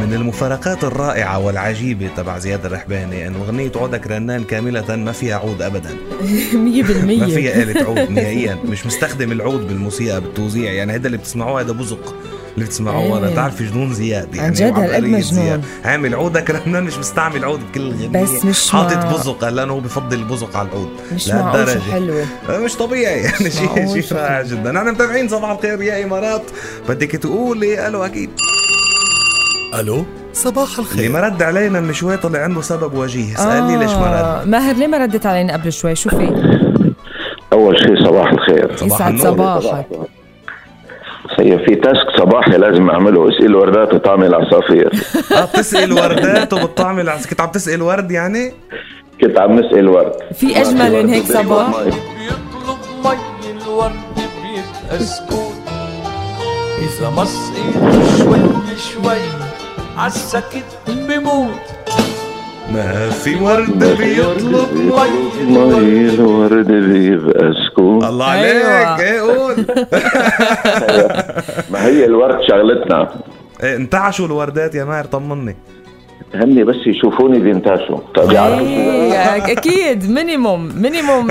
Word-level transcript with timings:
من 0.00 0.14
المفارقات 0.14 0.84
الرائعة 0.84 1.38
والعجيبة 1.38 2.08
تبع 2.16 2.38
زياد 2.38 2.66
الرحباني 2.66 3.26
أنه 3.26 3.38
أغنية 3.38 3.72
عودك 3.76 4.06
رنان 4.06 4.44
كاملة 4.44 4.96
ما 4.96 5.12
فيها 5.12 5.36
عود 5.36 5.62
أبدا. 5.62 5.90
مية 6.54 6.82
بالمية. 6.82 7.18
ما 7.20 7.26
فيها 7.26 7.62
آلة 7.62 7.82
عود 7.84 8.10
نهائيا. 8.10 8.58
مش 8.64 8.86
مستخدم 8.86 9.32
العود 9.32 9.68
بالموسيقى 9.68 10.20
بالتوزيع. 10.20 10.72
يعني 10.72 10.92
هذا 10.94 11.06
اللي 11.06 11.18
بتسمعوه 11.18 11.60
هذا 11.60 11.72
بزق 11.72 12.14
اللي 12.54 12.66
بتسمعوه. 12.66 13.18
هذا 13.18 13.28
إيه. 13.28 13.34
تعرف 13.34 13.62
جنون 13.62 13.94
زياد؟ 13.94 14.34
يعني 14.34 14.46
عن 14.46 14.52
جد 14.52 14.78
هالقد 14.78 15.02
مجنون. 15.04 15.62
عامل 15.84 16.14
عودك 16.14 16.50
رنان 16.50 16.84
مش 16.84 16.98
مستعمل 16.98 17.44
عود 17.44 17.60
بكل 17.70 17.80
الغنية 17.80 18.22
بس 18.22 18.44
مش 18.44 18.70
حاطط 18.70 18.96
مع- 18.96 19.12
بزق 19.12 19.48
لأنه 19.48 19.72
هو 19.72 19.80
بفضل 19.80 20.16
البزق 20.18 20.56
على 20.56 20.68
العود. 20.68 20.88
مش 21.14 21.28
لهالدرجة. 21.28 21.78
حلوة. 21.92 22.24
مش 22.50 22.74
طبيعي. 22.76 23.20
يعني 23.20 23.50
شيء 23.50 24.00
شيء 24.02 24.16
رائع 24.18 24.42
جدا. 24.42 24.72
نحن 24.72 24.88
متابعين 24.88 25.28
صباح 25.28 25.50
الخير 25.50 25.82
يا 25.82 26.04
إمارات. 26.04 26.42
بدك 26.88 27.10
تقولي؟ 27.10 27.76
قالوا 27.76 28.06
أكيد. 28.06 28.30
ألو؟ 29.80 30.04
صباح 30.32 30.68
اللي 30.68 30.80
الخير 30.80 31.10
ما 31.10 31.20
رد 31.20 31.42
علينا 31.42 31.80
من 31.80 31.92
شوي 31.92 32.16
طلع 32.16 32.38
عنده 32.38 32.60
سبب 32.60 32.94
وجيه. 32.94 33.34
اسألني 33.34 33.76
ليش 33.76 33.92
ما 33.92 34.06
رد. 34.06 34.24
آه، 34.24 34.44
ماهر 34.44 34.74
ليه 34.74 34.86
ما 34.86 34.98
ردت 34.98 35.26
علينا 35.26 35.52
قبل 35.52 35.72
شوي؟ 35.72 35.94
شو 35.94 36.10
في؟ 36.10 36.28
أول 37.52 37.78
شيء 37.78 38.04
صباح 38.04 38.32
الخير. 38.32 38.76
صباح 38.76 38.92
يسعد 38.92 39.12
النور. 39.12 39.60
صباحك. 39.60 39.86
سيد 41.36 41.58
في 41.58 41.74
تاسك 41.74 42.20
صباحي 42.20 42.50
لازم 42.50 42.90
أعمله. 42.90 43.28
اسئل 43.28 43.46
الوردات 43.46 43.94
وطعم 43.94 44.22
العصافير. 44.22 44.92
آه 45.38 45.44
بتسأل 45.44 45.92
وردات 45.92 46.52
وبتطعمي 46.52 47.02
العس 47.02 47.26
كنت 47.26 47.40
عم 47.40 47.50
تسأل 47.50 47.82
ورد 47.82 48.10
يعني؟ 48.10 48.52
كنت 49.20 49.38
عم 49.38 49.58
نسأل 49.58 49.88
ورد. 49.88 50.12
في 50.34 50.60
أجمل 50.60 51.02
من 51.02 51.08
هيك 51.08 51.24
صباح؟ 51.24 51.68
بيطلب 51.80 51.98
مي 53.04 53.62
الورد 53.62 53.92
بيبقى 54.16 55.04
سكوت 55.04 55.54
إذا 56.78 57.10
مص 57.10 57.38
إيده 57.56 57.92
شوي 58.18 58.38
شوي 58.76 59.53
عالسكت 59.96 60.64
بموت. 60.88 61.50
ما 62.72 63.10
في 63.10 63.34
ورد 63.34 63.84
بيطلب 63.98 64.74
مي 65.48 65.64
مي 65.80 66.14
الورد 66.14 66.66
بيبقى 66.66 67.52
سكون 67.70 68.04
الله 68.04 68.32
أيوة. 68.32 68.74
عليك 68.74 69.00
إيه 69.00 69.20
قول. 69.20 69.56
ما 71.72 71.86
هي 71.86 72.04
الورد 72.04 72.38
شغلتنا؟ 72.48 73.08
إيه 73.62 73.76
انتعشوا 73.76 74.26
الوردات 74.26 74.74
يا 74.74 74.84
ماهر 74.84 75.04
طمني. 75.04 75.56
هني 76.34 76.64
بس 76.64 76.76
يشوفوني 76.86 77.38
بينتعشوا. 77.38 77.98
طيب 78.14 78.32
يعرفوا 78.32 78.58
شو 78.58 78.64
إيه، 78.64 79.52
أكيد 79.52 80.10
minimum 80.10 80.72
minimum 80.82 81.30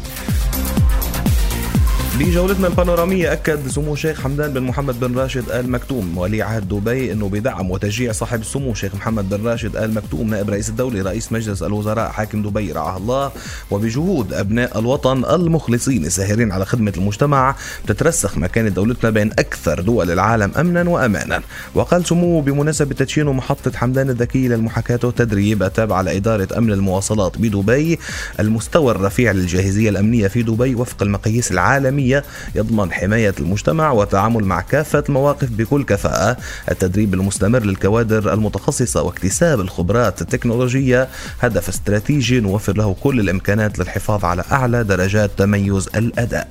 بجولتنا 2.19 2.67
البانورامية 2.67 3.33
أكد 3.33 3.67
سمو 3.67 3.94
الشيخ 3.94 4.22
حمدان 4.22 4.53
بن 4.53 4.61
محمد 4.61 4.99
بن 4.99 5.17
راشد 5.17 5.49
آل 5.49 5.72
مكتوم 5.72 6.17
ولي 6.17 6.41
عهد 6.41 6.69
دبي 6.69 7.11
أنه 7.11 7.29
بدعم 7.29 7.72
وتشجيع 7.72 8.11
صاحب 8.11 8.41
السمو 8.41 8.72
الشيخ 8.72 8.95
محمد 8.95 9.29
بن 9.29 9.47
راشد 9.47 9.75
آل 9.75 9.94
مكتوم 9.94 10.29
نائب 10.29 10.49
رئيس 10.49 10.69
الدولة 10.69 11.01
رئيس 11.01 11.31
مجلس 11.31 11.63
الوزراء 11.63 12.09
حاكم 12.11 12.41
دبي 12.44 12.72
رعاه 12.72 12.97
الله 12.97 13.31
وبجهود 13.72 14.33
أبناء 14.33 14.79
الوطن 14.79 15.25
المخلصين 15.25 16.05
الساهرين 16.05 16.51
على 16.51 16.66
خدمة 16.66 16.94
المجتمع. 16.97 17.55
بتترسخ 17.85 18.38
مكانة 18.38 18.69
دولتنا 18.69 19.09
بين 19.09 19.31
أكثر 19.31 19.81
دول 19.81 20.11
العالم 20.11 20.51
أمنا 20.59 20.89
وأمانا. 20.89 21.41
وقال 21.75 22.05
سموه 22.05 22.41
بمناسبة 22.41 22.95
تدشين 22.95 23.25
محطة 23.25 23.72
حمدان 23.78 24.09
الذكية 24.09 24.47
للمحاكاة 24.47 24.99
والتدريب 25.03 25.63
التابعة 25.63 26.01
لإدارة 26.01 26.47
أمن 26.57 26.72
المواصلات 26.72 27.38
بدبي 27.38 27.99
المستوى 28.39 28.91
الرفيع 28.91 29.31
للجاهزية 29.31 29.89
الأمنية 29.89 30.28
في 30.28 30.43
دبي 30.43 30.75
وفق 30.75 31.03
المقاييس 31.03 31.51
العالمية. 31.51 32.00
يضمن 32.56 32.91
حماية 32.91 33.34
المجتمع 33.39 33.91
والتعامل 33.91 34.44
مع 34.44 34.62
كافة 34.62 35.03
المواقف 35.09 35.50
بكل 35.50 35.84
كفاءة. 35.84 36.38
التدريب 36.72 37.13
المستمر 37.13 37.59
للكوادر 37.59 38.34
المتخصصة 38.34 39.01
واكتساب 39.01 39.59
الخبرات 39.59 40.22
التكنولوجية 40.22 41.07
هدف 41.41 41.69
استراتيجي 41.69 42.40
نوفر 42.40 42.78
له 42.78 42.95
كل 43.03 43.19
الإمكانات 43.19 43.79
للحفاظ 43.79 44.25
على 44.25 44.44
أعلى 44.51 44.84
درجات 44.84 45.31
تميز 45.38 45.90
الأداء. 45.95 46.47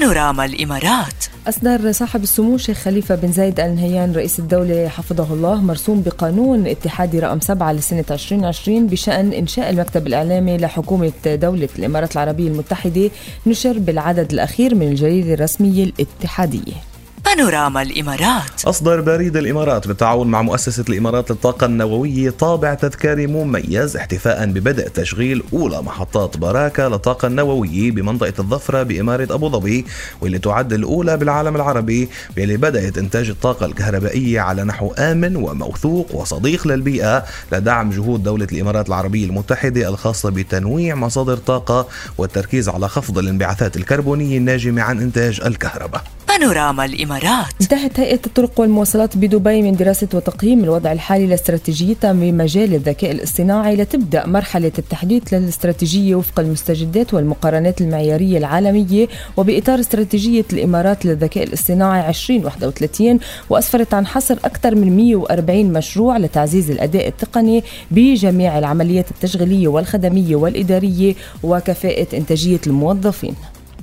بانوراما 0.00 0.44
الإمارات. 0.44 1.24
أصدر 1.48 1.92
صاحب 1.92 2.22
السمو 2.22 2.54
الشيخ 2.54 2.78
خليفة 2.78 3.14
بن 3.14 3.32
زايد 3.32 3.60
آل 3.60 3.74
نهيان 3.74 4.12
رئيس 4.12 4.38
الدولة 4.38 4.88
حفظه 4.88 5.34
الله 5.34 5.62
مرسوم 5.62 6.02
بقانون 6.02 6.66
اتحادي 6.66 7.18
رقم 7.18 7.40
7 7.40 7.72
لسنة 7.72 8.04
2020 8.10 8.86
بشأن 8.86 9.32
إنشاء 9.32 9.70
المكتب 9.70 10.06
الإعلامي 10.06 10.56
لحكومة 10.56 11.12
دولة 11.26 11.68
الإمارات 11.78 12.12
العربية 12.12 12.48
المتحدة 12.48 13.10
نشر 13.46 13.78
بالعدد 13.78 14.32
الأخير 14.32 14.74
من 14.74 14.88
الجريدة 14.88 15.34
الرسمية 15.34 15.84
الاتحادية. 15.84 16.89
بانوراما 17.36 17.82
الإمارات. 17.82 18.64
أصدر 18.64 19.00
بريد 19.00 19.36
الإمارات 19.36 19.88
بالتعاون 19.88 20.26
مع 20.26 20.42
مؤسسة 20.42 20.84
الإمارات 20.88 21.30
للطاقة 21.30 21.64
النووية 21.64 22.30
طابع 22.30 22.74
تذكاري 22.74 23.26
مميز 23.26 23.96
احتفاء 23.96 24.46
ببدء 24.46 24.88
تشغيل 24.88 25.42
أولى 25.52 25.82
محطات 25.82 26.36
باراكا 26.36 26.82
للطاقة 26.82 27.26
النووية 27.26 27.90
بمنطقة 27.90 28.32
الظفرة 28.38 28.82
بإمارة 28.82 29.34
أبو 29.34 29.48
ظبي 29.48 29.84
واللي 30.20 30.38
تعد 30.38 30.72
الأولى 30.72 31.16
بالعالم 31.16 31.56
العربي 31.56 32.08
واللي 32.36 32.56
بدأت 32.56 32.98
إنتاج 32.98 33.28
الطاقة 33.28 33.66
الكهربائية 33.66 34.40
على 34.40 34.64
نحو 34.64 34.92
آمن 34.92 35.36
وموثوق 35.36 36.14
وصديق 36.14 36.66
للبيئة 36.66 37.24
لدعم 37.52 37.90
جهود 37.90 38.22
دولة 38.22 38.46
الإمارات 38.52 38.88
العربية 38.88 39.26
المتحدة 39.26 39.88
الخاصة 39.88 40.30
بتنويع 40.30 40.94
مصادر 40.94 41.36
طاقة 41.36 41.88
والتركيز 42.18 42.68
على 42.68 42.88
خفض 42.88 43.18
الانبعاثات 43.18 43.76
الكربونية 43.76 44.38
الناجمة 44.38 44.82
عن 44.82 45.00
إنتاج 45.00 45.40
الكهرباء. 45.46 46.04
بانوراما 46.40 46.84
الإمارات. 46.84 47.46
انتهت 47.60 48.00
هيئة 48.00 48.20
الطرق 48.26 48.60
والمواصلات 48.60 49.16
بدبي 49.16 49.62
من 49.62 49.72
دراسة 49.72 50.08
وتقييم 50.14 50.64
الوضع 50.64 50.92
الحالي 50.92 51.26
لاستراتيجيتها 51.26 52.12
بمجال 52.12 52.74
الذكاء 52.74 53.10
الاصطناعي 53.10 53.76
لتبدأ 53.76 54.26
مرحلة 54.26 54.72
التحديث 54.78 55.34
للاستراتيجية 55.34 56.14
وفق 56.14 56.40
المستجدات 56.40 57.14
والمقارنات 57.14 57.80
المعيارية 57.80 58.38
العالمية 58.38 59.08
وبإطار 59.36 59.80
استراتيجية 59.80 60.44
الإمارات 60.52 61.06
للذكاء 61.06 61.44
الاصطناعي 61.44 62.08
2031 62.08 63.18
وأسفرت 63.50 63.94
عن 63.94 64.06
حصر 64.06 64.38
أكثر 64.44 64.74
من 64.74 64.96
140 64.96 65.72
مشروع 65.72 66.16
لتعزيز 66.18 66.70
الأداء 66.70 67.08
التقني 67.08 67.64
بجميع 67.90 68.58
العمليات 68.58 69.10
التشغيلية 69.10 69.68
والخدمية 69.68 70.36
والإدارية 70.36 71.14
وكفاءة 71.42 72.16
إنتاجية 72.16 72.60
الموظفين. 72.66 73.34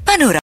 بانوراما 0.08 0.34